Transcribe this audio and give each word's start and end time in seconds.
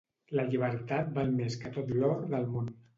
La 0.39 0.45
llibertat 0.53 1.13
val 1.19 1.31
més 1.37 1.61
que 1.63 1.75
tot 1.79 1.95
l'or 2.03 2.21
del 2.37 2.55
món. 2.59 2.79